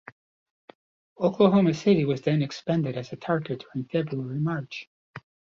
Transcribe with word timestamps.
"Oklahoma 1.19 1.75
City" 1.75 2.05
was 2.05 2.21
then 2.23 2.41
expended 2.41 2.97
as 2.97 3.13
a 3.13 3.17
target 3.17 3.59
during 3.71 3.87
February-March. 3.87 4.89